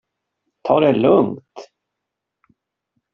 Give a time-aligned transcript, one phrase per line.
[0.61, 1.69] Ta det lugnt!